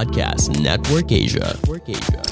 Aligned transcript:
Podcast 0.00 0.56
Network 0.64 1.12
Asia. 1.12 1.52
Network 1.60 1.84
Asia. 1.84 2.24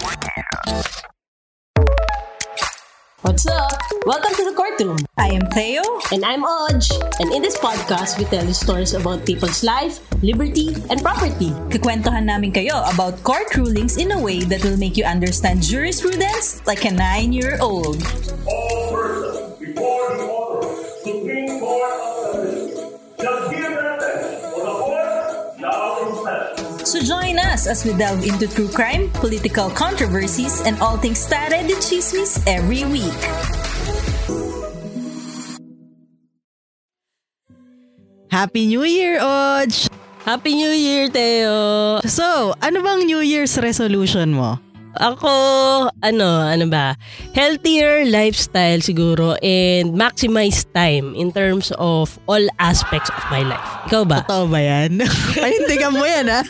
What's 3.20 3.44
up? 3.44 3.76
Welcome 4.08 4.32
to 4.40 4.44
the 4.48 4.56
courtroom. 4.56 4.96
I 5.20 5.36
am 5.36 5.44
Theo. 5.52 5.84
And 6.08 6.24
I'm 6.24 6.48
Oj. 6.48 6.88
And 7.20 7.28
in 7.28 7.44
this 7.44 7.60
podcast, 7.60 8.16
we 8.16 8.24
tell 8.24 8.40
you 8.40 8.56
stories 8.56 8.96
about 8.96 9.28
people's 9.28 9.60
life, 9.60 10.00
liberty, 10.24 10.72
and 10.88 11.04
property. 11.04 11.52
Kikwentuhan 11.68 12.24
namin 12.24 12.56
kayo 12.56 12.88
about 12.88 13.20
court 13.20 13.52
rulings 13.52 14.00
in 14.00 14.16
a 14.16 14.20
way 14.22 14.40
that 14.48 14.64
will 14.64 14.80
make 14.80 14.96
you 14.96 15.04
understand 15.04 15.60
jurisprudence 15.60 16.64
like 16.64 16.88
a 16.88 16.92
nine-year-old. 16.96 18.00
So 26.88 27.04
join 27.04 27.36
us 27.36 27.68
as 27.68 27.84
we 27.84 27.92
delve 27.92 28.24
into 28.24 28.48
true 28.48 28.72
crime, 28.72 29.12
political 29.20 29.68
controversies, 29.68 30.64
and 30.64 30.80
all 30.80 30.96
things 30.96 31.20
tare 31.28 31.52
de 31.52 31.76
chismis 31.84 32.40
every 32.48 32.80
week. 32.88 33.20
Happy 38.32 38.72
New 38.72 38.88
Year, 38.88 39.20
Oj! 39.20 39.92
Happy 40.24 40.56
New 40.56 40.72
Year, 40.72 41.12
Teo! 41.12 42.00
So, 42.08 42.56
ano 42.56 42.80
bang 42.80 43.04
New 43.04 43.20
Year's 43.20 43.60
resolution 43.60 44.32
mo? 44.32 44.56
Ako, 44.96 45.32
ano, 46.00 46.28
ano 46.48 46.64
ba? 46.72 46.96
Healthier 47.36 48.08
lifestyle 48.08 48.80
siguro 48.80 49.36
and 49.44 49.92
maximize 49.92 50.64
time 50.72 51.12
in 51.12 51.28
terms 51.28 51.68
of 51.76 52.16
all 52.24 52.42
aspects 52.56 53.12
of 53.12 53.22
my 53.28 53.44
life. 53.44 53.68
Ikaw 53.92 54.02
ba? 54.08 54.24
Totoo 54.24 54.48
ba 54.48 54.60
yan? 54.64 55.04
Panindigan 55.44 55.92
mo 55.92 56.08
yan, 56.08 56.32
ha? 56.32 56.40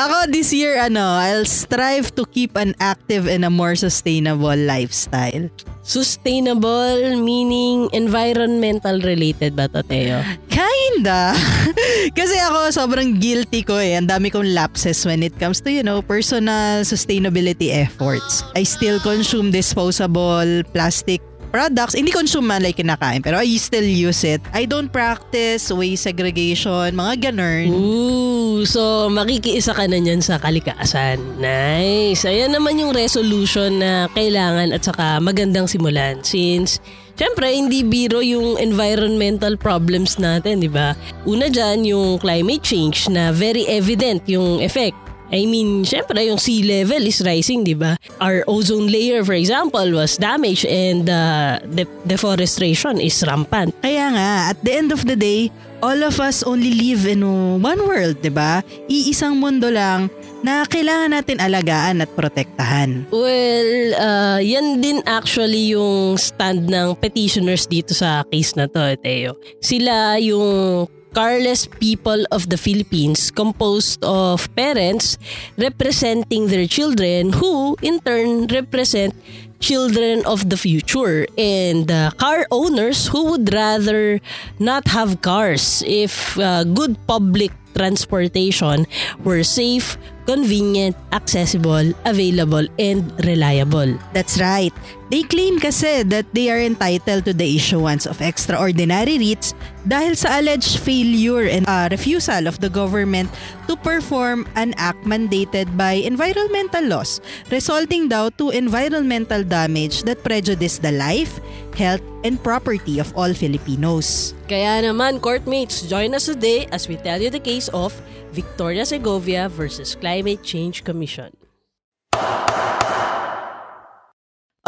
Ako, 0.00 0.32
this 0.32 0.56
year, 0.56 0.80
ano, 0.80 1.04
I'll 1.04 1.44
strive 1.44 2.16
to 2.16 2.24
keep 2.24 2.56
an 2.56 2.72
active 2.80 3.28
and 3.28 3.44
a 3.44 3.52
more 3.52 3.76
sustainable 3.76 4.56
lifestyle. 4.56 5.52
Sustainable 5.90 7.18
meaning 7.18 7.90
environmental 7.90 9.02
related 9.02 9.58
ba 9.58 9.66
to, 9.66 9.82
Teo? 9.82 10.22
Kinda. 10.46 11.34
Kasi 12.18 12.38
ako, 12.46 12.70
sobrang 12.70 13.18
guilty 13.18 13.66
ko 13.66 13.74
eh. 13.74 13.98
Ang 13.98 14.06
dami 14.06 14.30
kong 14.30 14.54
lapses 14.54 15.02
when 15.02 15.26
it 15.26 15.34
comes 15.42 15.58
to, 15.66 15.74
you 15.74 15.82
know, 15.82 15.98
personal 15.98 16.86
sustainability 16.86 17.74
efforts. 17.74 18.46
I 18.54 18.62
still 18.62 19.02
consume 19.02 19.50
disposable 19.50 20.62
plastic 20.70 21.18
products. 21.50 21.98
Hindi 21.98 22.14
consume 22.14 22.46
man 22.46 22.62
like 22.62 22.78
kinakain, 22.78 23.20
pero 23.20 23.42
I 23.42 23.50
still 23.58 23.84
use 23.84 24.22
it. 24.22 24.40
I 24.54 24.64
don't 24.64 24.88
practice 24.88 25.68
waste 25.74 26.06
segregation, 26.06 26.94
mga 26.94 27.30
ganun. 27.30 27.66
Ooh, 27.74 28.62
so 28.64 29.10
makikiisa 29.10 29.74
ka 29.74 29.84
na 29.90 29.98
niyan 29.98 30.22
sa 30.22 30.38
kalikasan. 30.38 31.18
Nice. 31.42 32.24
Ayan 32.24 32.54
naman 32.54 32.78
yung 32.78 32.94
resolution 32.94 33.82
na 33.82 34.06
kailangan 34.14 34.70
at 34.70 34.86
saka 34.86 35.18
magandang 35.18 35.66
simulan 35.66 36.22
since 36.22 36.78
Siyempre, 37.20 37.52
hindi 37.52 37.84
biro 37.84 38.24
yung 38.24 38.56
environmental 38.56 39.52
problems 39.60 40.16
natin, 40.16 40.64
di 40.64 40.72
ba? 40.72 40.96
Una 41.28 41.52
dyan, 41.52 41.84
yung 41.84 42.16
climate 42.16 42.64
change 42.64 43.12
na 43.12 43.28
very 43.28 43.68
evident 43.68 44.24
yung 44.24 44.64
effect. 44.64 44.96
I 45.30 45.46
mean, 45.46 45.86
syempre 45.86 46.26
yung 46.26 46.38
sea 46.38 46.66
level 46.66 47.06
is 47.06 47.22
rising, 47.22 47.62
di 47.62 47.74
ba? 47.78 47.94
Our 48.18 48.42
ozone 48.50 48.90
layer, 48.90 49.22
for 49.22 49.38
example, 49.38 49.86
was 49.94 50.18
damaged 50.18 50.66
and 50.66 51.06
uh, 51.06 51.62
de- 51.62 51.90
deforestation 52.06 52.98
is 52.98 53.22
rampant. 53.22 53.70
Kaya 53.78 54.10
nga, 54.10 54.28
at 54.50 54.58
the 54.66 54.74
end 54.74 54.90
of 54.90 55.06
the 55.06 55.14
day, 55.14 55.54
all 55.82 56.02
of 56.02 56.18
us 56.18 56.42
only 56.42 56.74
live 56.74 57.06
in 57.06 57.22
one 57.62 57.80
world, 57.86 58.18
di 58.20 58.28
ba? 58.28 58.60
Iisang 58.90 59.38
mundo 59.38 59.70
lang 59.70 60.10
na 60.40 60.64
kailangan 60.64 61.12
natin 61.12 61.36
alagaan 61.38 62.00
at 62.00 62.10
protektahan. 62.16 63.06
Well, 63.12 63.70
uh, 63.96 64.40
yan 64.40 64.80
din 64.80 65.04
actually 65.04 65.76
yung 65.76 66.16
stand 66.16 66.68
ng 66.68 66.96
petitioners 66.96 67.68
dito 67.68 67.92
sa 67.92 68.24
case 68.28 68.56
na 68.56 68.66
to, 68.66 68.96
Teo. 68.98 69.36
Sila 69.60 70.16
yung 70.18 70.88
carless 71.14 71.66
people 71.66 72.24
of 72.30 72.48
the 72.48 72.56
Philippines 72.56 73.30
composed 73.30 74.02
of 74.04 74.48
parents 74.54 75.18
representing 75.58 76.48
their 76.48 76.66
children 76.66 77.32
who 77.32 77.76
in 77.82 78.00
turn 78.00 78.46
represent 78.48 79.14
children 79.60 80.24
of 80.24 80.48
the 80.48 80.56
future 80.56 81.26
and 81.36 81.90
uh, 81.90 82.10
car 82.16 82.46
owners 82.50 83.06
who 83.06 83.30
would 83.30 83.52
rather 83.52 84.18
not 84.58 84.88
have 84.88 85.20
cars 85.20 85.84
if 85.86 86.38
uh, 86.38 86.64
good 86.64 86.96
public 87.06 87.52
transportation 87.74 88.86
were 89.22 89.44
safe, 89.44 89.96
convenient, 90.26 90.96
accessible, 91.12 91.92
available, 92.04 92.66
and 92.78 93.12
reliable. 93.24 93.96
That's 94.12 94.40
right. 94.40 94.72
They 95.10 95.26
claim 95.26 95.58
kasi 95.58 96.06
that 96.06 96.30
they 96.30 96.54
are 96.54 96.62
entitled 96.62 97.26
to 97.26 97.34
the 97.34 97.58
issuance 97.58 98.06
of 98.06 98.22
extraordinary 98.22 99.18
writs 99.18 99.58
dahil 99.82 100.14
sa 100.14 100.38
alleged 100.38 100.78
failure 100.78 101.50
and 101.50 101.66
uh, 101.66 101.90
refusal 101.90 102.46
of 102.46 102.62
the 102.62 102.70
government 102.70 103.26
to 103.66 103.74
perform 103.74 104.46
an 104.54 104.70
act 104.78 105.02
mandated 105.02 105.66
by 105.74 105.98
environmental 105.98 106.86
laws, 106.86 107.18
resulting 107.50 108.06
daw 108.06 108.30
to 108.38 108.54
environmental 108.54 109.42
damage 109.42 110.06
that 110.06 110.22
prejudice 110.22 110.78
the 110.78 110.94
life, 110.94 111.42
health, 111.74 112.06
and 112.22 112.38
property 112.38 113.02
of 113.02 113.10
all 113.18 113.34
Filipinos. 113.34 114.30
Kaya 114.46 114.78
naman, 114.78 115.18
courtmates, 115.18 115.90
join 115.90 116.14
us 116.14 116.30
today 116.30 116.70
as 116.70 116.86
we 116.86 116.94
tell 116.94 117.18
you 117.18 117.34
the 117.34 117.42
case 117.42 117.66
of 117.74 117.90
Victoria 118.30 118.86
Segovia 118.86 119.50
versus 119.50 119.98
Climate 119.98 120.46
Change 120.46 120.86
Commission. 120.86 121.39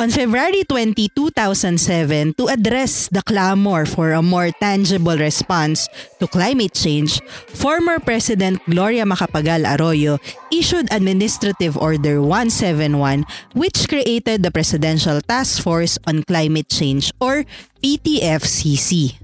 On 0.01 0.09
February 0.09 0.65
20, 0.65 1.13
2007, 1.13 2.33
to 2.41 2.49
address 2.49 3.13
the 3.13 3.21
clamor 3.21 3.85
for 3.85 4.17
a 4.17 4.25
more 4.25 4.49
tangible 4.57 5.21
response 5.21 5.85
to 6.17 6.25
climate 6.27 6.73
change, 6.73 7.21
former 7.53 8.01
President 8.01 8.57
Gloria 8.65 9.05
Macapagal 9.05 9.69
Arroyo 9.69 10.17
issued 10.49 10.89
Administrative 10.89 11.77
Order 11.77 12.25
171 12.25 13.29
which 13.53 13.85
created 13.85 14.41
the 14.43 14.51
Presidential 14.51 15.21
Task 15.21 15.61
Force 15.61 16.01
on 16.09 16.25
Climate 16.25 16.73
Change 16.73 17.13
or 17.21 17.45
PTFCC. 17.85 19.22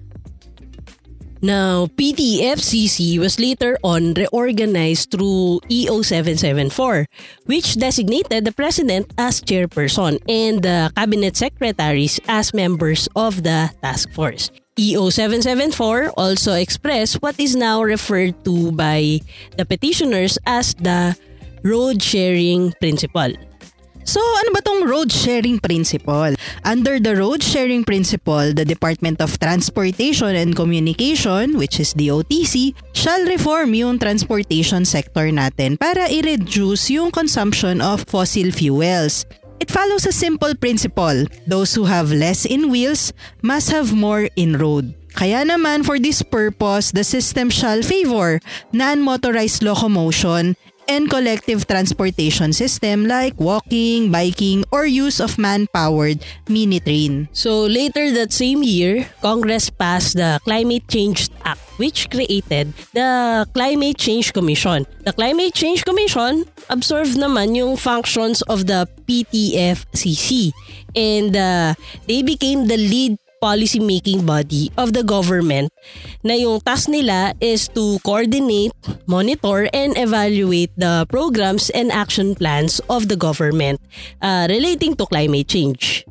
Now, 1.41 1.87
PTFCC 1.94 3.19
was 3.19 3.38
later 3.38 3.78
on 3.84 4.15
reorganized 4.15 5.12
through 5.15 5.60
E 5.71 5.87
EO 5.87 6.03
774, 6.03 7.06
which 7.47 7.78
designated 7.78 8.44
the 8.44 8.50
president 8.50 9.15
as 9.16 9.41
chairperson 9.41 10.19
and 10.26 10.62
the 10.62 10.91
cabinet 10.97 11.37
secretaries 11.37 12.19
as 12.26 12.53
members 12.53 13.09
of 13.15 13.44
the 13.44 13.71
task 13.82 14.10
force. 14.10 14.50
E 14.75 14.99
EO 14.99 15.10
774 15.10 16.10
also 16.19 16.54
expressed 16.54 17.22
what 17.22 17.38
is 17.38 17.55
now 17.55 17.82
referred 17.82 18.34
to 18.44 18.72
by 18.72 19.20
the 19.56 19.65
petitioners 19.65 20.38
as 20.47 20.75
the 20.75 21.15
road 21.62 22.03
sharing 22.03 22.75
principle. 22.82 23.31
So 24.09 24.25
ano 24.25 24.57
ba 24.57 24.65
tong 24.65 24.89
road 24.89 25.13
sharing 25.13 25.61
principle? 25.61 26.33
Under 26.65 26.97
the 26.97 27.13
road 27.13 27.45
sharing 27.45 27.85
principle, 27.85 28.57
the 28.57 28.65
Department 28.65 29.21
of 29.21 29.37
Transportation 29.37 30.33
and 30.33 30.57
Communication, 30.57 31.61
which 31.61 31.77
is 31.77 31.93
DOTC, 31.93 32.73
shall 32.97 33.21
reform 33.29 33.77
yung 33.77 34.01
transportation 34.01 34.89
sector 34.89 35.29
natin 35.29 35.77
para 35.77 36.09
i-reduce 36.09 36.89
yung 36.97 37.13
consumption 37.13 37.85
of 37.85 38.09
fossil 38.09 38.49
fuels. 38.49 39.29
It 39.61 39.69
follows 39.69 40.09
a 40.09 40.17
simple 40.17 40.57
principle. 40.57 41.29
Those 41.45 41.77
who 41.77 41.85
have 41.85 42.09
less 42.09 42.49
in 42.49 42.73
wheels 42.73 43.13
must 43.45 43.69
have 43.77 43.93
more 43.93 44.33
in 44.41 44.57
road. 44.57 44.97
Kaya 45.21 45.45
naman 45.45 45.85
for 45.85 46.01
this 46.01 46.25
purpose, 46.25 46.97
the 46.97 47.05
system 47.05 47.53
shall 47.53 47.85
favor 47.85 48.41
non-motorized 48.73 49.61
locomotion 49.61 50.56
and 50.88 51.11
collective 51.11 51.69
transportation 51.69 52.52
system 52.52 53.06
like 53.06 53.38
walking, 53.38 54.11
biking, 54.11 54.64
or 54.73 54.87
use 54.87 55.20
of 55.20 55.38
man-powered 55.38 56.25
mini 56.49 56.81
train. 56.81 57.29
So 57.32 57.69
later 57.69 58.11
that 58.12 58.32
same 58.32 58.62
year, 58.62 59.06
Congress 59.23 59.70
passed 59.70 60.17
the 60.17 60.40
Climate 60.43 60.88
Change 60.88 61.29
Act 61.44 61.61
which 61.79 62.11
created 62.11 62.75
the 62.93 63.46
Climate 63.55 63.96
Change 63.96 64.35
Commission. 64.35 64.85
The 65.06 65.12
Climate 65.14 65.55
Change 65.55 65.87
Commission 65.87 66.44
absorbed 66.69 67.14
naman 67.17 67.55
yung 67.55 67.79
functions 67.79 68.43
of 68.50 68.67
the 68.67 68.84
PTFCC 69.06 70.52
and 70.94 71.32
uh, 71.34 71.75
they 72.11 72.23
became 72.23 72.67
the 72.67 72.76
lead 72.76 73.17
policy 73.40 73.81
making 73.81 74.26
body 74.26 74.70
of 74.76 74.93
the 74.93 75.02
government 75.02 75.70
na 76.23 76.35
yung 76.35 76.61
task 76.61 76.90
nila 76.90 77.35
is 77.40 77.70
to 77.73 77.99
coordinate, 78.02 78.75
monitor, 79.06 79.70
and 79.73 79.96
evaluate 79.96 80.70
the 80.76 81.06
programs 81.08 81.70
and 81.70 81.90
action 81.90 82.35
plans 82.35 82.81
of 82.90 83.08
the 83.08 83.17
government 83.17 83.81
uh, 84.23 84.46
relating 84.50 84.94
to 84.99 85.06
climate 85.06 85.49
change. 85.49 86.05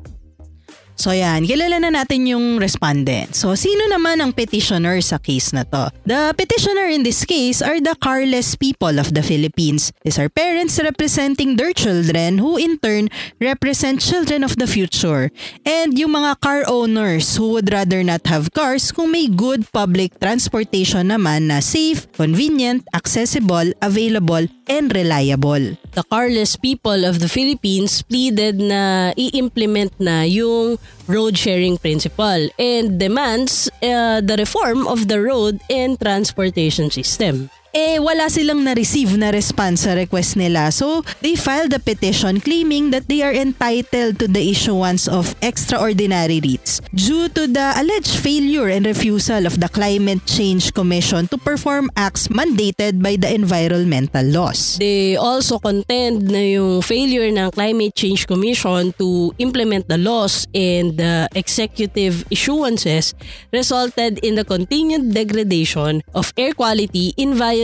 So 0.98 1.14
yan, 1.14 1.46
kilala 1.46 1.78
na 1.78 1.94
natin 1.94 2.26
yung 2.26 2.58
respondent. 2.58 3.30
So 3.38 3.54
sino 3.54 3.86
naman 3.86 4.18
ang 4.18 4.34
petitioner 4.34 4.98
sa 4.98 5.22
case 5.22 5.54
na 5.54 5.62
to? 5.62 5.94
The 6.02 6.34
petitioner 6.34 6.90
in 6.90 7.06
this 7.06 7.22
case 7.22 7.62
are 7.62 7.78
the 7.78 7.94
carless 8.02 8.58
people 8.58 8.98
of 8.98 9.14
the 9.14 9.22
Philippines. 9.22 9.94
These 10.02 10.18
are 10.18 10.26
parents 10.26 10.82
representing 10.82 11.54
their 11.54 11.70
children 11.70 12.42
who 12.42 12.58
in 12.58 12.82
turn 12.82 13.14
represent 13.38 14.02
children 14.02 14.42
of 14.42 14.58
the 14.58 14.66
future. 14.66 15.30
And 15.62 15.94
yung 15.94 16.18
mga 16.18 16.42
car 16.42 16.66
owners 16.66 17.38
who 17.38 17.54
would 17.54 17.70
rather 17.70 18.02
not 18.02 18.26
have 18.26 18.50
cars 18.50 18.90
kung 18.90 19.14
may 19.14 19.30
good 19.30 19.70
public 19.70 20.18
transportation 20.18 21.14
naman 21.14 21.46
na 21.46 21.62
safe, 21.62 22.10
convenient, 22.18 22.82
accessible, 22.90 23.70
available, 23.78 24.50
and 24.68 24.94
reliable. 24.94 25.76
The 25.92 26.04
carless 26.06 26.56
people 26.56 27.04
of 27.04 27.18
the 27.18 27.28
Philippines 27.28 28.02
pleaded 28.02 28.60
na 28.60 29.12
i-implement 29.16 29.96
na 29.98 30.22
yung 30.22 30.78
road 31.08 31.36
sharing 31.36 31.80
principle 31.80 32.48
and 32.60 33.00
demands 33.00 33.72
uh, 33.82 34.20
the 34.20 34.36
reform 34.38 34.86
of 34.86 35.08
the 35.08 35.20
road 35.20 35.60
and 35.68 35.98
transportation 35.98 36.90
system. 36.92 37.50
Eh 37.76 38.00
wala 38.00 38.32
silang 38.32 38.64
na-receive 38.64 39.20
na 39.20 39.28
response 39.28 39.84
sa 39.84 39.92
request 39.92 40.40
nila. 40.40 40.72
So, 40.72 41.04
they 41.20 41.36
filed 41.36 41.76
a 41.76 41.82
petition 41.82 42.40
claiming 42.40 42.90
that 42.96 43.08
they 43.08 43.20
are 43.20 43.34
entitled 43.34 44.18
to 44.24 44.26
the 44.26 44.40
issuance 44.40 45.04
of 45.04 45.36
extraordinary 45.44 46.40
writs 46.40 46.80
due 46.96 47.28
to 47.36 47.44
the 47.44 47.76
alleged 47.76 48.16
failure 48.16 48.72
and 48.72 48.88
refusal 48.88 49.44
of 49.44 49.60
the 49.60 49.68
Climate 49.68 50.24
Change 50.24 50.72
Commission 50.72 51.28
to 51.28 51.36
perform 51.36 51.92
acts 51.96 52.28
mandated 52.32 53.02
by 53.04 53.16
the 53.16 53.28
environmental 53.28 54.24
laws. 54.24 54.80
They 54.80 55.16
also 55.16 55.58
contend 55.60 56.32
na 56.32 56.40
yung 56.40 56.80
failure 56.80 57.28
ng 57.28 57.52
Climate 57.52 57.94
Change 57.94 58.24
Commission 58.24 58.96
to 58.96 59.34
implement 59.38 59.88
the 59.88 60.00
laws 60.00 60.48
and 60.54 60.96
the 60.96 61.28
executive 61.36 62.24
issuances 62.32 63.12
resulted 63.52 64.18
in 64.24 64.40
the 64.40 64.44
continued 64.44 65.12
degradation 65.12 66.00
of 66.14 66.32
air 66.36 66.56
quality 66.56 67.12
in 67.16 67.36
violation 67.36 67.57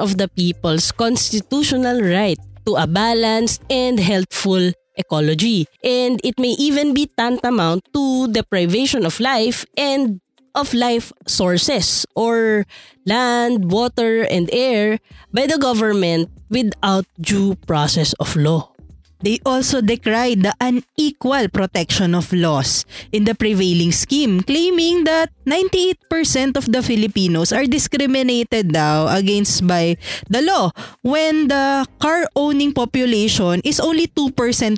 of 0.00 0.18
the 0.18 0.28
people's 0.28 0.90
constitutional 0.90 2.00
right 2.02 2.38
to 2.66 2.74
a 2.74 2.86
balanced 2.86 3.62
and 3.70 4.00
healthful 4.00 4.72
ecology. 4.96 5.66
And 5.84 6.20
it 6.24 6.38
may 6.38 6.56
even 6.58 6.94
be 6.94 7.06
tantamount 7.06 7.86
to 7.94 8.28
deprivation 8.28 9.06
of 9.06 9.20
life 9.20 9.64
and 9.76 10.20
of 10.54 10.72
life 10.74 11.12
sources 11.26 12.06
or 12.16 12.64
land, 13.04 13.70
water, 13.70 14.22
and 14.24 14.48
air 14.52 14.98
by 15.32 15.46
the 15.46 15.58
government 15.58 16.30
without 16.48 17.04
due 17.20 17.54
process 17.66 18.12
of 18.14 18.34
law. 18.36 18.75
They 19.24 19.40
also 19.48 19.80
decried 19.80 20.44
the 20.44 20.52
unequal 20.60 21.48
protection 21.48 22.14
of 22.14 22.32
laws 22.32 22.84
in 23.12 23.24
the 23.24 23.34
prevailing 23.34 23.92
scheme, 23.92 24.44
claiming 24.44 25.04
that 25.08 25.32
98% 25.48 26.56
of 26.56 26.68
the 26.68 26.82
Filipinos 26.82 27.52
are 27.52 27.64
discriminated 27.64 28.76
daw 28.76 29.08
against 29.08 29.64
by 29.64 29.96
the 30.28 30.42
law 30.42 30.74
when 31.00 31.48
the 31.48 31.86
car-owning 31.96 32.76
population 32.76 33.64
is 33.64 33.80
only 33.80 34.06
2% 34.10 34.34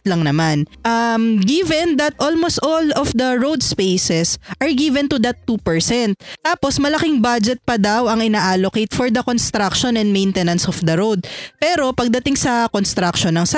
lang 0.07 0.23
naman. 0.23 0.71
Um, 0.87 1.43
given 1.43 1.99
that 1.99 2.15
almost 2.23 2.63
all 2.63 2.85
of 2.95 3.11
the 3.19 3.41
road 3.43 3.63
spaces 3.63 4.39
are 4.61 4.71
given 4.71 5.09
to 5.11 5.19
that 5.25 5.43
2%. 5.47 6.15
Tapos 6.45 6.79
malaking 6.79 7.19
budget 7.19 7.59
pa 7.67 7.75
daw 7.75 8.07
ang 8.07 8.23
ina-allocate 8.23 8.95
for 8.95 9.11
the 9.11 9.25
construction 9.27 9.99
and 9.99 10.15
maintenance 10.15 10.71
of 10.71 10.79
the 10.87 10.95
road. 10.95 11.27
Pero 11.59 11.91
pagdating 11.91 12.39
sa 12.39 12.71
construction 12.71 13.35
ng 13.35 13.49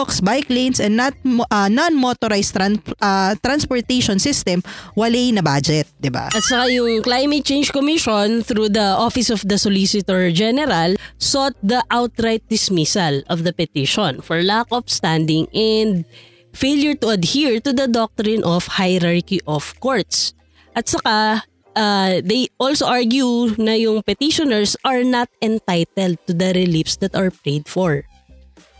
sidewalks, 0.00 0.20
bike 0.20 0.48
lanes, 0.48 0.80
and 0.80 0.96
not, 0.96 1.14
uh, 1.50 1.68
non-motorized 1.68 2.54
tran- 2.54 2.94
uh, 3.00 3.34
transportation 3.42 4.18
system, 4.18 4.62
wala 4.96 5.32
na 5.32 5.42
budget, 5.42 5.86
di 6.00 6.08
ba? 6.08 6.28
At 6.32 6.42
saka 6.42 6.72
yung 6.72 7.02
Climate 7.02 7.44
Change 7.44 7.72
Commission 7.72 8.42
through 8.42 8.70
the 8.72 8.96
Office 8.96 9.30
of 9.30 9.44
the 9.44 9.58
Solicitor 9.58 10.32
General 10.32 10.96
sought 11.18 11.54
the 11.62 11.84
outright 11.90 12.42
dismissal 12.48 13.22
of 13.28 13.44
the 13.44 13.52
petition 13.52 14.20
for 14.22 14.42
lack 14.42 14.66
of 14.72 14.88
standing 14.88 15.46
and 15.52 16.04
failure 16.52 16.96
to 16.96 17.12
adhere 17.12 17.60
to 17.60 17.72
the 17.72 17.86
doctrine 17.86 18.42
of 18.42 18.80
hierarchy 18.80 19.40
of 19.46 19.76
courts. 19.80 20.32
At 20.74 20.88
saka 20.88 21.44
uh, 21.76 22.22
they 22.24 22.48
also 22.58 22.86
argue 22.86 23.54
na 23.58 23.78
yung 23.78 24.02
petitioners 24.02 24.74
are 24.82 25.04
not 25.04 25.28
entitled 25.42 26.18
to 26.26 26.32
the 26.34 26.50
reliefs 26.54 26.96
that 26.98 27.14
are 27.14 27.30
prayed 27.30 27.68
for. 27.68 28.06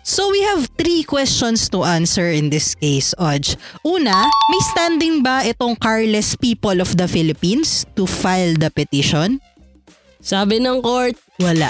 So 0.02 0.31
we 0.32 0.41
have 0.43 0.69
three 0.81 1.05
questions 1.05 1.69
to 1.70 1.85
answer 1.85 2.32
in 2.32 2.49
this 2.49 2.75
case, 2.75 3.12
Oj. 3.20 3.56
Una, 3.85 4.25
may 4.25 4.62
standing 4.73 5.20
ba 5.23 5.44
itong 5.44 5.76
carless 5.76 6.35
people 6.35 6.81
of 6.81 6.97
the 6.97 7.05
Philippines 7.05 7.85
to 7.94 8.08
file 8.08 8.56
the 8.56 8.73
petition? 8.73 9.44
Sabi 10.25 10.61
ng 10.61 10.81
court, 10.81 11.17
wala. 11.37 11.69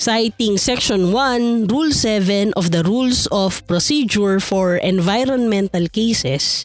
Citing 0.00 0.56
Section 0.56 1.12
1, 1.12 1.68
Rule 1.68 1.92
7 1.92 2.56
of 2.56 2.72
the 2.72 2.80
Rules 2.82 3.28
of 3.28 3.60
Procedure 3.68 4.40
for 4.40 4.80
Environmental 4.80 5.86
Cases, 5.92 6.64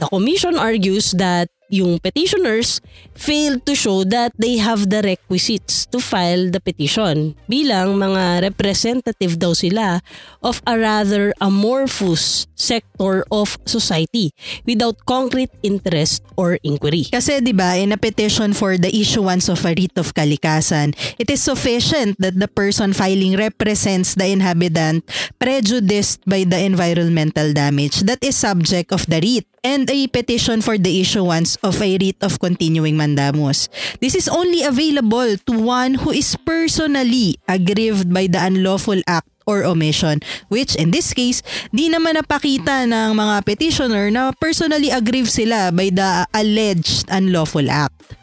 the 0.00 0.08
Commission 0.08 0.56
argues 0.56 1.12
that 1.20 1.52
yung 1.72 1.96
petitioners 1.96 2.84
failed 3.16 3.64
to 3.64 3.72
show 3.72 4.04
that 4.04 4.36
they 4.36 4.60
have 4.60 4.92
the 4.92 5.00
requisites 5.00 5.88
to 5.88 5.96
file 5.96 6.52
the 6.52 6.60
petition 6.60 7.32
bilang 7.48 7.96
mga 7.96 8.44
representative 8.52 9.40
daw 9.40 9.56
sila 9.56 10.04
of 10.44 10.60
a 10.68 10.76
rather 10.76 11.32
amorphous 11.40 12.44
sector 12.52 13.24
of 13.32 13.56
society 13.64 14.30
without 14.68 15.00
concrete 15.08 15.50
interest 15.64 16.20
or 16.36 16.60
inquiry. 16.60 17.08
Kasi 17.08 17.40
'di 17.40 17.56
ba, 17.56 17.80
in 17.80 17.96
a 17.96 17.98
petition 17.98 18.52
for 18.52 18.76
the 18.76 18.92
issuance 18.92 19.48
of 19.48 19.64
a 19.64 19.72
writ 19.72 19.96
of 19.96 20.12
kalikasan, 20.12 20.92
it 21.16 21.32
is 21.32 21.40
sufficient 21.40 22.20
that 22.20 22.36
the 22.36 22.46
person 22.46 22.92
filing 22.92 23.34
represents 23.34 24.14
the 24.14 24.28
inhabitant 24.28 25.08
prejudiced 25.40 26.20
by 26.28 26.44
the 26.44 26.60
environmental 26.60 27.50
damage 27.56 28.04
that 28.04 28.20
is 28.20 28.36
subject 28.36 28.92
of 28.92 29.08
the 29.08 29.18
writ 29.18 29.48
and 29.62 29.88
a 29.90 30.06
petition 30.10 30.60
for 30.60 30.76
the 30.76 31.00
issuance 31.00 31.56
of 31.62 31.80
a 31.80 31.96
writ 31.98 32.18
of 32.20 32.38
continuing 32.38 32.98
mandamus. 32.98 33.70
This 34.02 34.14
is 34.14 34.28
only 34.28 34.62
available 34.62 35.38
to 35.38 35.52
one 35.54 36.02
who 36.02 36.10
is 36.10 36.34
personally 36.42 37.38
aggrieved 37.48 38.12
by 38.12 38.26
the 38.26 38.42
unlawful 38.42 39.00
act 39.06 39.30
or 39.46 39.64
omission 39.66 40.22
which 40.54 40.78
in 40.78 40.94
this 40.94 41.10
case 41.10 41.42
di 41.74 41.90
naman 41.90 42.14
napakita 42.14 42.86
ng 42.86 43.18
mga 43.18 43.42
petitioner 43.42 44.06
na 44.06 44.30
personally 44.38 44.86
aggrieved 44.90 45.30
sila 45.30 45.74
by 45.74 45.90
the 45.90 46.26
alleged 46.30 47.06
unlawful 47.10 47.66
act. 47.70 48.14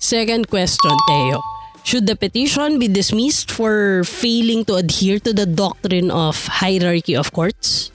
Second 0.00 0.48
question, 0.48 0.92
Teo. 1.08 1.40
Should 1.84 2.08
the 2.08 2.16
petition 2.16 2.80
be 2.80 2.88
dismissed 2.88 3.52
for 3.52 4.04
failing 4.04 4.64
to 4.72 4.80
adhere 4.80 5.20
to 5.20 5.36
the 5.36 5.44
doctrine 5.44 6.08
of 6.08 6.36
hierarchy 6.48 7.12
of 7.12 7.32
courts? 7.32 7.92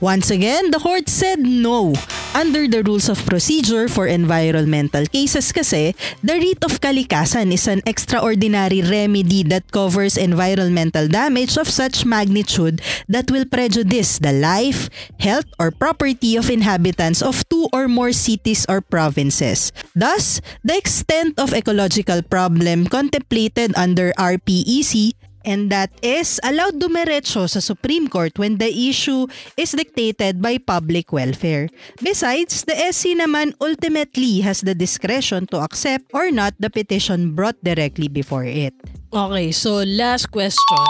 Once 0.00 0.32
again, 0.32 0.72
the 0.72 0.80
court 0.80 1.08
said 1.12 1.44
no. 1.44 1.92
Under 2.32 2.64
the 2.64 2.80
rules 2.80 3.12
of 3.12 3.20
procedure 3.28 3.84
for 3.84 4.08
environmental 4.08 5.04
cases 5.04 5.52
kasi, 5.52 5.92
the 6.24 6.40
writ 6.40 6.64
of 6.64 6.80
kalikasan 6.80 7.52
is 7.52 7.68
an 7.68 7.84
extraordinary 7.84 8.80
remedy 8.80 9.44
that 9.44 9.68
covers 9.68 10.16
environmental 10.16 11.04
damage 11.04 11.60
of 11.60 11.68
such 11.68 12.08
magnitude 12.08 12.80
that 13.12 13.28
will 13.28 13.44
prejudice 13.44 14.16
the 14.16 14.32
life, 14.32 14.88
health, 15.20 15.44
or 15.60 15.68
property 15.68 16.32
of 16.32 16.48
inhabitants 16.48 17.20
of 17.20 17.44
two 17.52 17.68
or 17.68 17.84
more 17.84 18.16
cities 18.16 18.64
or 18.72 18.80
provinces. 18.80 19.68
Thus, 19.92 20.40
the 20.64 20.78
extent 20.78 21.36
of 21.36 21.52
ecological 21.52 22.22
problem 22.22 22.86
contemplated 22.88 23.76
under 23.76 24.16
RPEC 24.16 25.12
and 25.50 25.66
that 25.74 25.90
is 25.98 26.38
allowed 26.46 26.78
dumiretso 26.78 27.50
sa 27.50 27.58
Supreme 27.58 28.06
Court 28.06 28.30
when 28.38 28.62
the 28.62 28.70
issue 28.70 29.26
is 29.58 29.74
dictated 29.74 30.38
by 30.38 30.62
public 30.62 31.10
welfare. 31.10 31.66
Besides, 31.98 32.62
the 32.70 32.78
SC 32.78 33.18
naman 33.18 33.58
ultimately 33.58 34.46
has 34.46 34.62
the 34.62 34.78
discretion 34.78 35.50
to 35.50 35.58
accept 35.58 36.06
or 36.14 36.30
not 36.30 36.54
the 36.62 36.70
petition 36.70 37.34
brought 37.34 37.58
directly 37.66 38.06
before 38.06 38.46
it. 38.46 38.72
Okay, 39.10 39.50
so 39.50 39.82
last 39.82 40.30
question. 40.30 40.86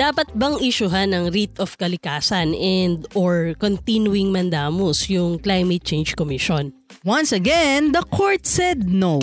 Dapat 0.00 0.32
bang 0.38 0.56
isyuhan 0.62 1.12
ng 1.12 1.24
writ 1.34 1.52
of 1.60 1.76
kalikasan 1.76 2.54
and 2.56 3.04
or 3.12 3.58
continuing 3.58 4.30
mandamus 4.30 5.10
yung 5.10 5.36
Climate 5.42 5.82
Change 5.82 6.14
Commission? 6.16 6.72
Once 7.02 7.34
again, 7.34 7.90
the 7.92 8.06
court 8.14 8.46
said 8.46 8.86
no. 8.86 9.18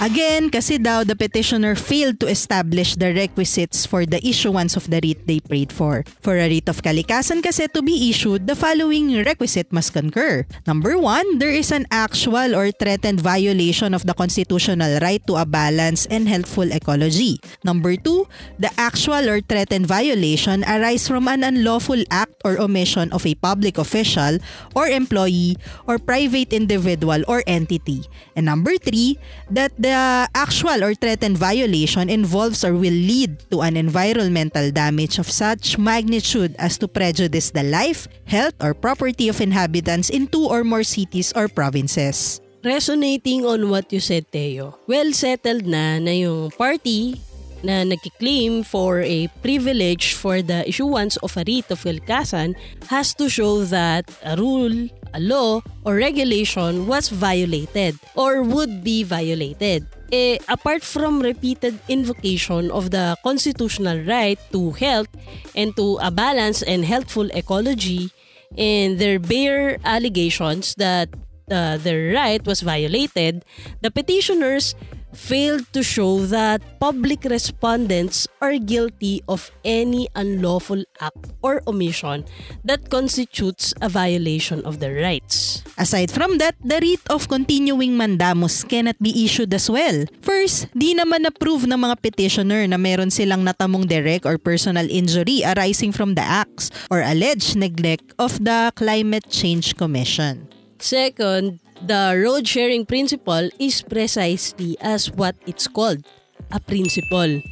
Again, 0.00 0.48
kasi 0.48 0.80
daw 0.80 1.04
the 1.04 1.14
petitioner 1.14 1.76
failed 1.76 2.18
to 2.24 2.26
establish 2.26 2.96
the 2.96 3.12
requisites 3.12 3.84
for 3.84 4.08
the 4.08 4.18
issuance 4.24 4.74
of 4.74 4.88
the 4.88 4.98
writ 5.04 5.26
they 5.28 5.38
prayed 5.38 5.70
for. 5.70 6.02
For 6.24 6.40
a 6.40 6.48
writ 6.48 6.66
of 6.72 6.80
kalikasan 6.80 7.44
kasi 7.44 7.68
to 7.70 7.84
be 7.84 8.10
issued, 8.10 8.48
the 8.48 8.58
following 8.58 9.14
requisite 9.22 9.70
must 9.70 9.92
concur. 9.94 10.42
Number 10.66 10.98
one, 10.98 11.38
there 11.38 11.54
is 11.54 11.70
an 11.70 11.86
actual 11.94 12.56
or 12.56 12.72
threatened 12.74 13.22
violation 13.22 13.94
of 13.94 14.02
the 14.02 14.16
constitutional 14.16 14.98
right 14.98 15.22
to 15.30 15.38
a 15.38 15.46
balanced 15.46 16.10
and 16.10 16.26
healthful 16.26 16.72
ecology. 16.72 17.38
Number 17.62 17.94
two, 17.94 18.26
the 18.58 18.74
actual 18.80 19.28
or 19.28 19.38
threatened 19.38 19.86
violation 19.86 20.64
arise 20.66 21.06
from 21.06 21.28
an 21.28 21.44
unlawful 21.44 22.02
act 22.10 22.34
or 22.42 22.58
omission 22.58 23.12
of 23.12 23.22
a 23.22 23.38
public 23.38 23.78
official 23.78 24.38
or 24.74 24.88
employee 24.88 25.54
or 25.86 25.98
private 25.98 26.50
individual 26.50 27.22
or 27.28 27.44
entity. 27.46 28.02
And 28.34 28.46
number 28.46 28.74
three, 28.82 29.18
that 29.50 29.70
the 29.78 29.91
actual 29.94 30.84
or 30.84 30.94
threatened 30.94 31.38
violation 31.38 32.08
involves 32.08 32.64
or 32.64 32.74
will 32.74 32.94
lead 32.94 33.38
to 33.50 33.60
an 33.60 33.76
environmental 33.76 34.70
damage 34.70 35.18
of 35.18 35.30
such 35.30 35.78
magnitude 35.78 36.54
as 36.58 36.78
to 36.78 36.88
prejudice 36.88 37.50
the 37.50 37.62
life, 37.62 38.08
health, 38.24 38.54
or 38.60 38.74
property 38.74 39.28
of 39.28 39.40
inhabitants 39.40 40.10
in 40.10 40.26
two 40.26 40.46
or 40.46 40.64
more 40.64 40.84
cities 40.84 41.32
or 41.36 41.48
provinces. 41.48 42.40
Resonating 42.64 43.44
on 43.44 43.70
what 43.70 43.92
you 43.92 43.98
said, 43.98 44.30
Teo, 44.30 44.78
well 44.86 45.10
settled 45.12 45.66
na 45.66 45.98
na 45.98 46.14
yung 46.14 46.54
party 46.54 47.18
na 47.62 47.86
nagkiklaim 47.86 48.66
for 48.66 49.00
a 49.02 49.26
privilege 49.42 50.14
for 50.14 50.42
the 50.42 50.66
issuance 50.66 51.16
of 51.22 51.34
a 51.38 51.42
writ 51.46 51.70
of 51.70 51.82
Kalikasan 51.82 52.54
has 52.90 53.14
to 53.18 53.30
show 53.30 53.64
that 53.66 54.06
a 54.22 54.36
rule, 54.36 54.90
a 55.14 55.20
law, 55.20 55.62
or 55.84 55.96
regulation 55.96 56.86
was 56.86 57.08
violated 57.08 57.98
or 58.14 58.42
would 58.42 58.82
be 58.84 59.02
violated. 59.02 59.86
Eh, 60.12 60.36
apart 60.48 60.82
from 60.84 61.20
repeated 61.24 61.78
invocation 61.88 62.70
of 62.70 62.90
the 62.90 63.16
constitutional 63.24 63.96
right 64.04 64.38
to 64.52 64.72
health 64.72 65.08
and 65.56 65.74
to 65.76 65.96
a 66.02 66.10
balanced 66.10 66.64
and 66.68 66.84
healthful 66.84 67.30
ecology, 67.32 68.12
and 68.58 68.98
their 68.98 69.18
bare 69.18 69.80
allegations 69.84 70.74
that 70.76 71.08
uh, 71.50 71.76
their 71.78 72.12
right 72.12 72.44
was 72.44 72.60
violated, 72.60 73.44
the 73.80 73.90
petitioners 73.90 74.74
failed 75.12 75.64
to 75.72 75.82
show 75.84 76.24
that 76.28 76.60
public 76.80 77.24
respondents 77.24 78.26
are 78.40 78.56
guilty 78.58 79.22
of 79.28 79.52
any 79.64 80.08
unlawful 80.16 80.82
act 81.00 81.32
or 81.40 81.62
omission 81.68 82.24
that 82.64 82.90
constitutes 82.90 83.72
a 83.80 83.88
violation 83.88 84.64
of 84.64 84.80
their 84.80 84.98
rights. 85.00 85.62
Aside 85.78 86.10
from 86.10 86.36
that, 86.38 86.56
the 86.60 86.80
writ 86.80 87.04
of 87.08 87.28
continuing 87.28 87.96
mandamus 87.96 88.64
cannot 88.64 88.98
be 89.00 89.24
issued 89.24 89.54
as 89.54 89.70
well. 89.70 90.04
First, 90.20 90.68
di 90.76 90.92
naman 90.96 91.28
na-prove 91.28 91.68
ng 91.68 91.78
mga 91.78 91.96
petitioner 92.02 92.66
na 92.66 92.76
meron 92.76 93.12
silang 93.12 93.44
natamong 93.44 93.86
direct 93.86 94.26
or 94.26 94.36
personal 94.36 94.88
injury 94.90 95.44
arising 95.46 95.92
from 95.92 96.18
the 96.18 96.24
acts 96.24 96.68
or 96.90 97.00
alleged 97.00 97.56
neglect 97.56 98.12
of 98.18 98.36
the 98.42 98.72
Climate 98.74 99.28
Change 99.30 99.76
Commission. 99.78 100.48
Second, 100.82 101.61
the 101.86 102.14
road 102.14 102.46
sharing 102.46 102.86
principle 102.86 103.50
is 103.58 103.82
precisely 103.82 104.76
as 104.80 105.10
what 105.10 105.34
it's 105.46 105.66
called, 105.66 106.06
a 106.50 106.60
principle. 106.60 107.42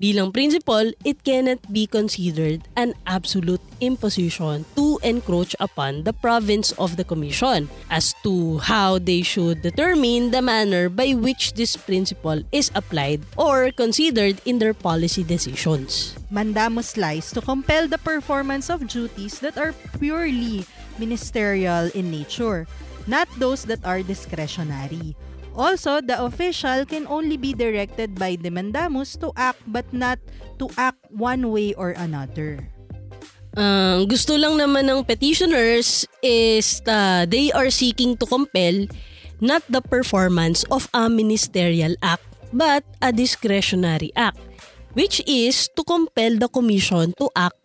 Bilang 0.00 0.32
principle, 0.32 0.96
it 1.04 1.20
cannot 1.24 1.60
be 1.68 1.84
considered 1.84 2.64
an 2.72 2.96
absolute 3.04 3.60
imposition 3.84 4.64
to 4.72 4.96
encroach 5.04 5.52
upon 5.60 6.08
the 6.08 6.16
province 6.16 6.72
of 6.80 6.96
the 6.96 7.04
Commission 7.04 7.68
as 7.92 8.16
to 8.24 8.56
how 8.64 8.96
they 8.96 9.20
should 9.20 9.60
determine 9.60 10.32
the 10.32 10.40
manner 10.40 10.88
by 10.88 11.12
which 11.12 11.52
this 11.52 11.76
principle 11.76 12.40
is 12.48 12.72
applied 12.72 13.20
or 13.36 13.68
considered 13.76 14.40
in 14.48 14.56
their 14.56 14.72
policy 14.72 15.20
decisions. 15.20 16.16
Mandamus 16.32 16.96
lies 16.96 17.28
to 17.36 17.44
compel 17.44 17.84
the 17.84 18.00
performance 18.00 18.72
of 18.72 18.88
duties 18.88 19.36
that 19.44 19.60
are 19.60 19.76
purely 20.00 20.64
ministerial 20.96 21.92
in 21.92 22.08
nature, 22.10 22.64
not 23.10 23.26
those 23.42 23.66
that 23.66 23.82
are 23.82 24.06
discretionary. 24.06 25.18
Also, 25.58 25.98
the 25.98 26.14
official 26.14 26.86
can 26.86 27.10
only 27.10 27.34
be 27.34 27.50
directed 27.50 28.14
by 28.14 28.38
the 28.38 28.54
mandamus 28.54 29.18
to 29.18 29.34
act 29.34 29.58
but 29.66 29.84
not 29.90 30.22
to 30.62 30.70
act 30.78 31.02
one 31.10 31.50
way 31.50 31.74
or 31.74 31.90
another. 31.98 32.70
Ang 33.58 34.06
gusto 34.06 34.38
lang 34.38 34.62
naman 34.62 34.86
ng 34.86 35.02
petitioners 35.02 36.06
is 36.22 36.78
uh, 36.86 37.26
they 37.26 37.50
are 37.50 37.66
seeking 37.66 38.14
to 38.14 38.22
compel 38.30 38.86
not 39.42 39.66
the 39.66 39.82
performance 39.82 40.62
of 40.70 40.86
a 40.94 41.10
ministerial 41.10 41.98
act 41.98 42.22
but 42.54 42.86
a 43.02 43.10
discretionary 43.10 44.14
act 44.14 44.38
which 44.94 45.18
is 45.26 45.66
to 45.74 45.82
compel 45.82 46.38
the 46.38 46.46
commission 46.46 47.10
to 47.18 47.26
act 47.34 47.58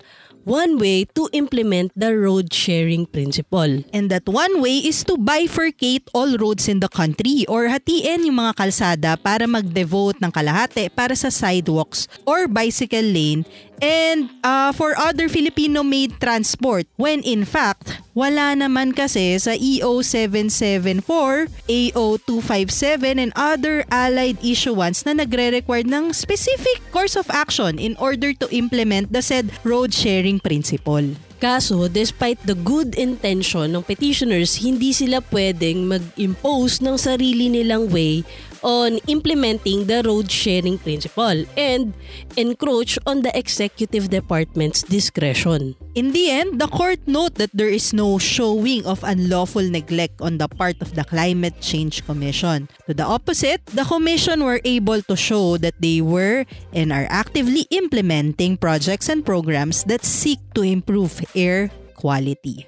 one 0.45 0.77
way 0.77 1.09
to 1.17 1.27
implement 1.33 1.91
the 1.97 2.13
road 2.13 2.53
sharing 2.53 3.09
principle. 3.09 3.81
And 3.91 4.13
that 4.13 4.29
one 4.29 4.61
way 4.61 4.77
is 4.85 5.03
to 5.09 5.17
bifurcate 5.17 6.07
all 6.13 6.37
roads 6.37 6.69
in 6.69 6.79
the 6.79 6.87
country 6.87 7.43
or 7.49 7.65
hatiin 7.65 8.29
yung 8.29 8.37
mga 8.37 8.53
kalsada 8.55 9.17
para 9.17 9.49
mag-devote 9.49 10.21
ng 10.21 10.31
kalahati 10.31 10.93
para 10.93 11.17
sa 11.17 11.33
sidewalks 11.33 12.05
or 12.29 12.45
bicycle 12.45 13.03
lane 13.03 13.43
and 13.81 14.29
uh, 14.43 14.71
for 14.71 14.95
other 14.97 15.27
Filipino-made 15.27 16.19
transport 16.19 16.87
when 16.95 17.21
in 17.23 17.43
fact 17.43 17.99
wala 18.15 18.55
naman 18.55 18.95
kasi 18.95 19.35
sa 19.35 19.51
E 19.59 19.83
EO 19.83 19.99
774, 19.99 21.51
AO 21.67 22.15
257 22.23 23.19
and 23.19 23.35
other 23.35 23.83
allied 23.91 24.39
issuance 24.39 25.03
na 25.03 25.19
nagre-require 25.19 25.83
ng 25.83 26.15
specific 26.15 26.79
course 26.95 27.19
of 27.19 27.27
action 27.27 27.75
in 27.75 27.99
order 27.99 28.31
to 28.31 28.47
implement 28.55 29.11
the 29.11 29.19
said 29.19 29.51
road 29.67 29.91
sharing 29.91 30.39
principle. 30.39 31.03
Kaso, 31.43 31.91
despite 31.91 32.39
the 32.47 32.55
good 32.55 32.95
intention 32.95 33.75
ng 33.75 33.83
petitioners, 33.83 34.63
hindi 34.63 34.95
sila 34.95 35.19
pwedeng 35.35 35.83
mag-impose 35.83 36.79
ng 36.79 36.95
sarili 36.95 37.51
nilang 37.51 37.91
way 37.91 38.23
on 38.65 38.97
implementing 39.05 39.85
the 39.85 40.01
road 40.01 40.25
sharing 40.25 40.81
principle 40.81 41.45
and 41.53 41.93
encroach 42.35 42.97
on 43.05 43.21
the 43.21 43.29
executive 43.37 44.09
department's 44.09 44.81
discretion. 44.81 45.77
In 45.93 46.11
the 46.11 46.33
end, 46.33 46.59
the 46.59 46.67
court 46.67 46.99
note 47.05 47.37
that 47.37 47.53
there 47.53 47.69
is 47.69 47.93
no 47.93 48.17
showing 48.17 48.83
of 48.89 49.05
unlawful 49.05 49.61
neglect 49.61 50.19
on 50.19 50.41
the 50.41 50.49
part 50.49 50.81
of 50.81 50.97
the 50.97 51.05
Climate 51.05 51.61
Change 51.61 52.03
Commission. 52.09 52.67
To 52.89 52.93
the 52.97 53.05
opposite, 53.05 53.61
the 53.69 53.85
commission 53.85 54.43
were 54.43 54.59
able 54.65 55.05
to 55.05 55.15
show 55.15 55.57
that 55.61 55.77
they 55.79 56.01
were 56.01 56.45
and 56.73 56.91
are 56.91 57.05
actively 57.07 57.69
implementing 57.69 58.57
projects 58.57 59.07
and 59.07 59.23
programs 59.23 59.85
that 59.85 60.03
seek 60.03 60.41
to 60.55 60.65
improve 60.65 61.21
air 61.37 61.69
quality. 61.93 62.67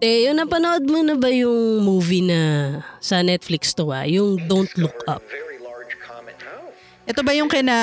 Teo, 0.00 0.32
napanood 0.32 0.88
mo 0.88 1.04
na 1.04 1.12
ba 1.12 1.28
yung 1.28 1.84
movie 1.84 2.24
na 2.24 2.72
sa 3.04 3.20
Netflix 3.20 3.76
to 3.76 3.92
ah? 3.92 4.08
Yung 4.08 4.40
Don't 4.48 4.72
Look 4.80 4.96
Up. 5.04 5.20
Ito 7.04 7.20
ba 7.20 7.36
yung 7.36 7.52
kina 7.52 7.76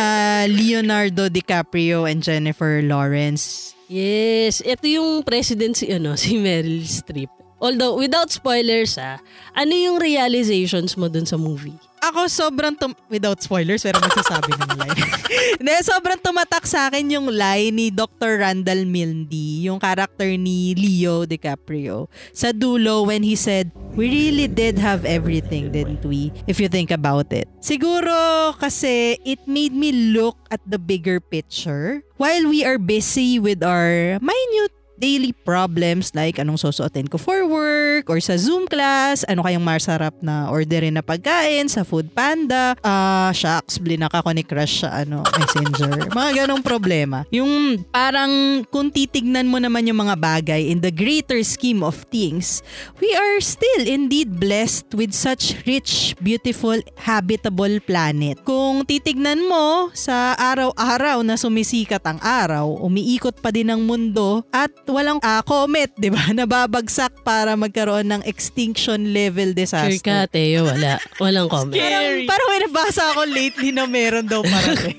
Leonardo 0.50 1.30
DiCaprio 1.30 2.10
and 2.10 2.26
Jennifer 2.26 2.82
Lawrence? 2.82 3.78
Yes, 3.86 4.66
ito 4.66 4.90
yung 4.90 5.22
president 5.22 5.78
si, 5.78 5.94
ano, 5.94 6.18
si 6.18 6.42
Meryl 6.42 6.82
Streep. 6.90 7.30
Although, 7.62 8.02
without 8.02 8.34
spoilers 8.34 8.98
ah, 8.98 9.22
ano 9.54 9.78
yung 9.78 10.02
realizations 10.02 10.98
mo 10.98 11.14
dun 11.14 11.30
sa 11.30 11.38
movie? 11.38 11.78
Ako 11.98 12.30
sobrang 12.30 12.78
tum- 12.78 12.96
without 13.10 13.42
spoilers 13.42 13.82
pero 13.82 13.98
magsasabi 13.98 14.54
ng 14.54 14.72
line. 14.78 15.00
Hindi, 15.60 15.74
sobrang 15.82 16.22
tumatak 16.22 16.70
sa 16.70 16.88
akin 16.88 17.10
yung 17.10 17.28
line 17.34 17.74
ni 17.74 17.88
Dr. 17.90 18.38
Randall 18.40 18.86
Milne, 18.86 19.26
yung 19.66 19.82
character 19.82 20.30
ni 20.38 20.78
Leo 20.78 21.26
DiCaprio. 21.26 22.06
Sa 22.32 22.54
dulo 22.54 23.10
when 23.10 23.26
he 23.26 23.34
said, 23.34 23.74
"We 23.98 24.08
really 24.14 24.46
did 24.46 24.78
have 24.78 25.10
everything, 25.10 25.74
didn't 25.74 26.06
we?" 26.06 26.30
If 26.46 26.62
you 26.62 26.70
think 26.70 26.94
about 26.94 27.34
it. 27.34 27.50
Siguro 27.60 28.54
kasi 28.62 29.18
it 29.26 29.42
made 29.50 29.74
me 29.74 30.14
look 30.14 30.38
at 30.54 30.62
the 30.70 30.78
bigger 30.78 31.18
picture 31.18 32.06
while 32.22 32.46
we 32.46 32.62
are 32.62 32.78
busy 32.78 33.42
with 33.42 33.66
our 33.66 34.22
minute 34.22 34.77
daily 34.98 35.32
problems 35.46 36.12
like 36.18 36.42
anong 36.42 36.58
susuotin 36.58 37.06
ko 37.08 37.22
for 37.22 37.46
work 37.46 38.10
or 38.10 38.18
sa 38.18 38.36
Zoom 38.36 38.66
class, 38.66 39.22
ano 39.30 39.46
kayang 39.46 39.64
masarap 39.64 40.14
na 40.20 40.50
orderin 40.50 40.98
na 40.98 41.06
pagkain 41.06 41.70
sa 41.70 41.86
Food 41.86 42.12
Panda. 42.12 42.74
Ah, 42.82 43.30
shucks, 43.32 43.78
blinak 43.78 44.12
ako 44.12 44.34
ni 44.34 44.42
crush 44.42 44.82
sa 44.84 45.06
ano, 45.06 45.22
messenger. 45.38 46.10
mga 46.18 46.46
ganong 46.46 46.66
problema. 46.66 47.24
Yung 47.30 47.86
parang 47.94 48.66
kung 48.74 48.90
titignan 48.90 49.46
mo 49.46 49.62
naman 49.62 49.86
yung 49.86 50.02
mga 50.02 50.18
bagay 50.18 50.74
in 50.74 50.82
the 50.82 50.92
greater 50.92 51.40
scheme 51.46 51.86
of 51.86 52.04
things, 52.10 52.66
we 52.98 53.14
are 53.14 53.38
still 53.40 53.86
indeed 53.86 54.42
blessed 54.42 54.98
with 54.98 55.14
such 55.14 55.54
rich, 55.70 56.18
beautiful, 56.20 56.78
habitable 56.98 57.78
planet. 57.86 58.42
Kung 58.42 58.82
titignan 58.84 59.46
mo 59.46 59.94
sa 59.94 60.34
araw-araw 60.34 61.22
na 61.22 61.38
sumisikat 61.38 62.02
ang 62.02 62.18
araw, 62.26 62.82
umiikot 62.82 63.38
pa 63.38 63.54
din 63.54 63.70
ang 63.70 63.86
mundo 63.86 64.42
at 64.50 64.74
walang 64.90 65.20
ah, 65.24 65.44
comet, 65.44 65.92
'di 65.96 66.10
ba? 66.12 66.22
Nababagsak 66.38 67.24
para 67.24 67.56
magkaroon 67.56 68.08
ng 68.08 68.22
extinction 68.28 69.12
level 69.12 69.52
Sure 69.52 69.62
disaster. 69.64 70.04
ka, 70.04 70.18
Teo. 70.32 70.68
Wala. 70.68 71.00
Walang 71.20 71.48
comment. 71.48 71.76
Parang, 71.76 72.06
parang 72.28 72.48
may 72.52 72.60
nabasa 72.68 73.04
ako 73.16 73.22
lately 73.28 73.70
na 73.72 73.88
meron 73.88 74.28
daw 74.28 74.44
parating. 74.44 74.98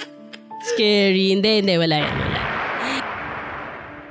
Scary. 0.74 1.32
Hindi, 1.32 1.64
hindi. 1.64 1.74
Wala 1.80 1.96
yan. 1.96 2.14
Wala. 2.16 2.40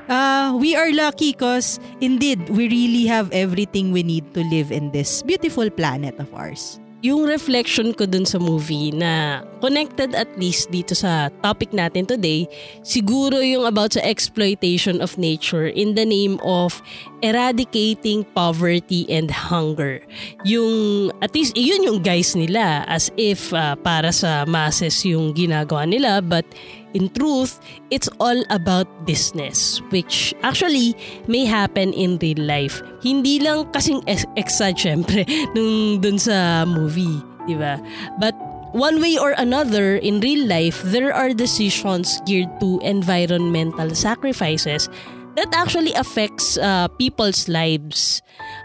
Ah, 0.10 0.58
we 0.58 0.74
are 0.74 0.90
lucky 0.90 1.38
cause 1.38 1.78
indeed 2.02 2.42
we 2.50 2.66
really 2.66 3.06
have 3.06 3.30
everything 3.30 3.94
we 3.94 4.02
need 4.02 4.26
to 4.34 4.42
live 4.50 4.74
in 4.74 4.90
this 4.90 5.22
beautiful 5.22 5.70
planet 5.70 6.18
of 6.18 6.26
ours. 6.34 6.82
Yung 7.00 7.24
reflection 7.24 7.96
ko 7.96 8.04
dun 8.04 8.28
sa 8.28 8.36
movie 8.36 8.92
na 8.92 9.40
connected 9.64 10.12
at 10.16 10.28
least 10.36 10.68
dito 10.68 10.92
sa 10.92 11.32
topic 11.40 11.72
natin 11.72 12.04
today, 12.04 12.44
siguro 12.84 13.40
yung 13.40 13.64
about 13.64 13.96
sa 13.96 14.04
exploitation 14.04 15.00
of 15.00 15.16
nature 15.16 15.72
in 15.72 15.96
the 15.96 16.04
name 16.04 16.36
of 16.44 16.84
eradicating 17.24 18.28
poverty 18.36 19.08
and 19.08 19.32
hunger. 19.32 20.04
Yung, 20.44 21.12
at 21.24 21.32
least, 21.36 21.56
yun 21.56 21.84
yung 21.88 22.00
guys 22.04 22.36
nila 22.36 22.84
as 22.88 23.12
if 23.16 23.52
ah, 23.56 23.80
para 23.80 24.12
sa 24.12 24.44
masses 24.44 25.00
yung 25.08 25.32
ginagawa 25.32 25.88
nila 25.88 26.20
but 26.20 26.48
in 26.94 27.10
truth, 27.14 27.60
it's 27.92 28.10
all 28.20 28.44
about 28.50 28.88
business 29.06 29.82
which 29.90 30.34
actually 30.42 30.96
may 31.28 31.46
happen 31.46 31.94
in 31.94 32.18
real 32.20 32.42
life. 32.42 32.82
Hindi 33.04 33.40
lang 33.40 33.70
kasing 33.72 34.04
ex- 34.08 34.30
exad 34.38 34.78
syempre 34.78 35.26
nung 35.56 36.02
dun 36.02 36.18
sa 36.18 36.66
movie, 36.66 37.22
di 37.46 37.56
ba? 37.56 37.78
But 38.18 38.34
one 38.74 39.02
way 39.02 39.18
or 39.18 39.34
another 39.38 39.98
in 39.98 40.20
real 40.22 40.46
life, 40.46 40.82
there 40.84 41.14
are 41.14 41.34
decisions 41.34 42.22
geared 42.26 42.50
to 42.60 42.80
environmental 42.82 43.94
sacrifices 43.96 44.90
that 45.36 45.50
actually 45.54 45.94
affects 45.94 46.58
uh, 46.58 46.88
people's 47.00 47.48
lives. 47.48 48.22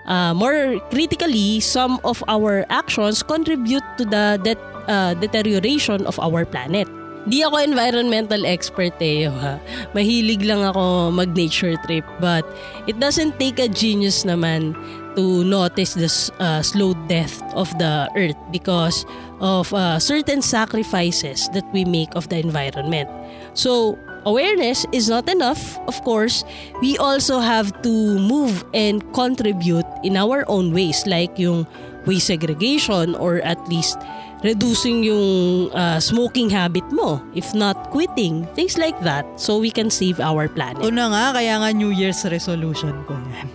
Uh, 0.07 0.35
more 0.35 0.81
critically, 0.91 1.61
some 1.61 2.01
of 2.05 2.23
our 2.29 2.67
actions 2.71 3.23
contribute 3.23 3.85
to 3.97 4.05
the 4.05 4.41
det- 4.43 4.75
uh, 4.89 5.15
deterioration 5.15 6.07
of 6.07 6.19
our 6.21 6.45
planet. 6.45 6.89
Di 7.25 7.41
ako 7.41 7.57
environmental 7.57 8.45
expert 8.45 8.93
eh, 9.01 9.29
ha. 9.33 9.57
Mahilig 9.97 10.45
lang 10.45 10.61
ako 10.61 11.11
mag-nature 11.13 11.77
trip. 11.89 12.05
But 12.21 12.45
it 12.85 13.01
doesn't 13.01 13.41
take 13.41 13.57
a 13.57 13.69
genius 13.69 14.29
naman 14.29 14.77
to 15.17 15.45
notice 15.45 15.95
the 15.95 16.11
uh, 16.43 16.61
slow 16.61 16.93
death 17.07 17.41
of 17.55 17.71
the 17.79 18.11
earth 18.19 18.37
because 18.51 19.07
of 19.41 19.73
uh, 19.73 19.99
certain 19.99 20.43
sacrifices 20.43 21.49
that 21.55 21.65
we 21.73 21.85
make 21.85 22.11
of 22.15 22.29
the 22.29 22.39
environment. 22.39 23.09
So, 23.55 23.99
awareness 24.27 24.85
is 24.93 25.09
not 25.09 25.29
enough. 25.29 25.79
Of 25.87 26.03
course, 26.05 26.45
we 26.83 26.99
also 26.99 27.39
have 27.39 27.71
to 27.83 28.19
move 28.19 28.65
and 28.75 29.01
contribute 29.15 29.87
in 30.03 30.17
our 30.17 30.45
own 30.49 30.73
ways 30.75 31.07
like 31.07 31.39
yung 31.39 31.67
waste 32.07 32.27
segregation 32.27 33.15
or 33.17 33.41
at 33.41 33.61
least 33.69 33.97
reducing 34.45 35.03
yung 35.03 35.73
uh, 35.73 35.99
smoking 35.99 36.53
habit 36.53 36.85
mo. 36.93 37.19
If 37.33 37.57
not 37.57 37.91
quitting, 37.91 38.45
things 38.53 38.77
like 38.77 39.01
that 39.03 39.25
so 39.41 39.59
we 39.59 39.73
can 39.73 39.89
save 39.89 40.21
our 40.21 40.47
planet. 40.47 40.85
Una 40.85 41.09
nga, 41.09 41.41
kaya 41.41 41.59
nga 41.65 41.73
New 41.73 41.91
Year's 41.91 42.21
resolution 42.29 42.93
ko 43.09 43.17
yan. 43.17 43.49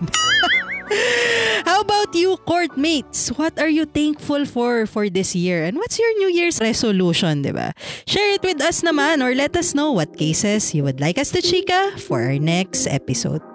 How 1.70 1.86
about 1.86 2.18
you, 2.18 2.36
court 2.50 2.74
mates? 2.76 3.30
What 3.38 3.62
are 3.62 3.70
you 3.70 3.86
thankful 3.86 4.50
for 4.50 4.90
for 4.90 5.06
this 5.08 5.38
year? 5.38 5.64
And 5.64 5.78
what's 5.78 6.02
your 6.02 6.10
New 6.18 6.34
Year's 6.34 6.58
resolution, 6.58 7.46
di 7.46 7.54
ba? 7.54 7.78
Share 8.10 8.36
it 8.36 8.44
with 8.44 8.58
us 8.58 8.82
naman 8.82 9.22
or 9.22 9.38
let 9.38 9.54
us 9.54 9.78
know 9.78 9.94
what 9.94 10.18
cases 10.18 10.74
you 10.74 10.82
would 10.82 10.98
like 10.98 11.22
us 11.22 11.30
to 11.38 11.46
chika 11.46 11.94
for 12.02 12.26
our 12.26 12.42
next 12.42 12.90
episode. 12.90 13.46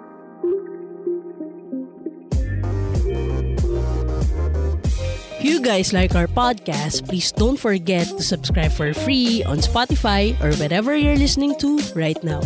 You 5.45 5.61
guys 5.61 5.93
like 5.93 6.17
our 6.17 6.25
podcast, 6.25 7.05
please 7.05 7.29
don't 7.31 7.61
forget 7.61 8.09
to 8.09 8.23
subscribe 8.25 8.73
for 8.73 8.97
free 8.97 9.45
on 9.45 9.61
Spotify 9.61 10.33
or 10.41 10.49
wherever 10.57 10.97
you're 10.97 11.15
listening 11.15 11.53
to 11.61 11.77
right 11.93 12.17
now. 12.25 12.41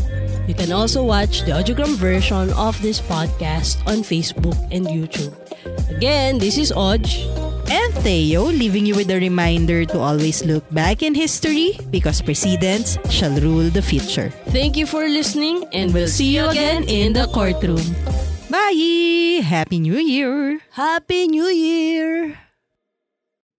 You 0.52 0.54
can 0.54 0.76
also 0.76 1.08
watch 1.08 1.48
the 1.48 1.56
audiogram 1.56 1.96
version 1.96 2.52
of 2.60 2.76
this 2.84 3.00
podcast 3.00 3.80
on 3.88 4.04
Facebook 4.04 4.60
and 4.76 4.84
YouTube. 4.84 5.32
Again, 5.96 6.44
this 6.44 6.60
is 6.60 6.76
Oj. 6.76 7.24
And 7.72 7.94
Theo, 8.04 8.52
leaving 8.52 8.86
you 8.86 8.96
with 8.96 9.08
a 9.12 9.20
reminder 9.20 9.86
to 9.86 10.00
always 10.00 10.44
look 10.44 10.68
back 10.74 11.00
in 11.00 11.16
history 11.16 11.80
because 11.92 12.20
precedents 12.20 13.00
shall 13.08 13.32
rule 13.40 13.70
the 13.72 13.82
future. 13.82 14.34
Thank 14.52 14.76
you 14.76 14.84
for 14.86 15.08
listening 15.08 15.64
and 15.72 15.94
we'll 15.94 16.12
see 16.12 16.36
you 16.36 16.50
again 16.52 16.84
in 16.90 17.14
the 17.14 17.32
courtroom. 17.32 17.86
Bye! 18.50 19.40
Happy 19.46 19.80
New 19.80 20.02
Year! 20.02 20.60
Happy 20.74 21.28
New 21.30 21.48
Year! 21.48 22.49